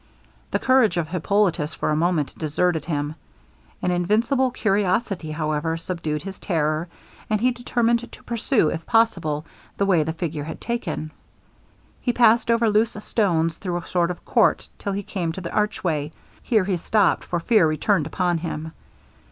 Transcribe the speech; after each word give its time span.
The 0.49 0.57
courage 0.57 0.97
of 0.97 1.09
Hippolitus 1.09 1.75
for 1.75 1.91
a 1.91 1.95
moment 1.95 2.35
deserted 2.35 2.85
him. 2.85 3.13
An 3.83 3.91
invincible 3.91 4.49
curiosity, 4.49 5.29
however, 5.29 5.77
subdued 5.77 6.23
his 6.23 6.39
terror, 6.39 6.87
and 7.29 7.39
he 7.39 7.51
determined 7.51 8.11
to 8.11 8.23
pursue, 8.23 8.69
if 8.69 8.83
possible, 8.87 9.45
the 9.77 9.85
way 9.85 10.01
the 10.01 10.11
figure 10.11 10.45
had 10.45 10.59
taken. 10.59 11.11
He 12.01 12.13
passed 12.13 12.49
over 12.49 12.67
loose 12.67 12.93
stones 13.03 13.57
through 13.57 13.77
a 13.77 13.85
sort 13.85 14.09
of 14.09 14.25
court 14.25 14.67
till 14.79 14.93
he 14.93 15.03
came 15.03 15.31
to 15.33 15.41
the 15.41 15.53
archway; 15.53 16.11
here 16.41 16.63
he 16.63 16.77
stopped, 16.77 17.23
for 17.23 17.39
fear 17.39 17.67
returned 17.67 18.07
upon 18.07 18.39
him. 18.39 18.71